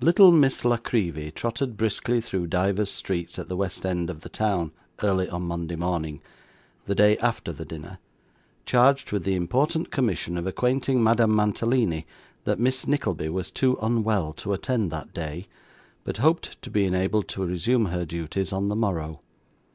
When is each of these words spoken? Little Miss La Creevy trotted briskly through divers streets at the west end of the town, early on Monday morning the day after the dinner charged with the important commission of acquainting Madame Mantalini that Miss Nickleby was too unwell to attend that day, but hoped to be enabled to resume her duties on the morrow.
Little 0.00 0.32
Miss 0.32 0.66
La 0.66 0.76
Creevy 0.76 1.30
trotted 1.30 1.78
briskly 1.78 2.20
through 2.20 2.48
divers 2.48 2.90
streets 2.90 3.38
at 3.38 3.48
the 3.48 3.56
west 3.56 3.86
end 3.86 4.10
of 4.10 4.20
the 4.20 4.28
town, 4.28 4.70
early 5.02 5.30
on 5.30 5.44
Monday 5.48 5.76
morning 5.76 6.20
the 6.84 6.94
day 6.94 7.16
after 7.20 7.54
the 7.54 7.64
dinner 7.64 7.96
charged 8.66 9.12
with 9.12 9.24
the 9.24 9.34
important 9.34 9.90
commission 9.90 10.36
of 10.36 10.46
acquainting 10.46 11.02
Madame 11.02 11.34
Mantalini 11.34 12.04
that 12.44 12.60
Miss 12.60 12.86
Nickleby 12.86 13.30
was 13.30 13.50
too 13.50 13.78
unwell 13.80 14.34
to 14.34 14.52
attend 14.52 14.90
that 14.90 15.14
day, 15.14 15.46
but 16.04 16.18
hoped 16.18 16.60
to 16.60 16.68
be 16.70 16.84
enabled 16.84 17.26
to 17.28 17.42
resume 17.46 17.86
her 17.86 18.04
duties 18.04 18.52
on 18.52 18.68
the 18.68 18.76
morrow. 18.76 19.22